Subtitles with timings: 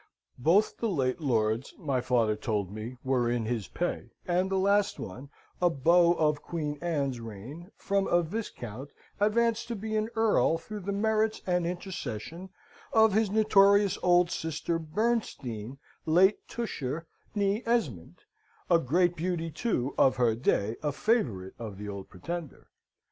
[0.39, 4.97] Both the late lords, my father told me, were in his pay, and the last
[4.97, 5.29] one,
[5.61, 10.79] a beau of Queen Anne's reign, from a viscount advanced to be an earl through
[10.79, 12.49] the merits and intercession
[12.91, 15.77] of his notorious old sister Bernstein,
[16.07, 17.05] late Tusher,
[17.35, 18.21] nee Esmond
[18.71, 22.69] a great beauty, too, of her day, a favourite of the old Pretender.